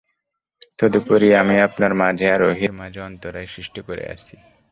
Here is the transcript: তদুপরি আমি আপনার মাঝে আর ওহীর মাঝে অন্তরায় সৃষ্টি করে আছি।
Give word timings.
তদুপরি 0.79 1.29
আমি 1.41 1.55
আপনার 1.67 1.91
মাঝে 2.01 2.25
আর 2.35 2.41
ওহীর 2.43 2.71
মাঝে 2.71 2.99
অন্তরায় 3.01 3.49
সৃষ্টি 3.55 3.81
করে 3.87 4.03
আছি। 4.13 4.35